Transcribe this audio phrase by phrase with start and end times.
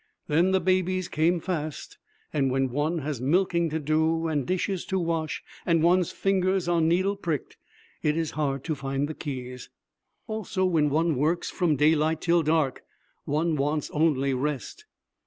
[0.25, 1.99] Then the babies came fast,
[2.33, 6.81] and when one has milking to do and dishes to wash and one's fingers are
[6.81, 7.55] needle pricked,
[8.01, 9.69] it is hard to find the keys.
[10.25, 12.81] Also, when one works from daylight till dark,
[13.25, 14.85] one wants only rest.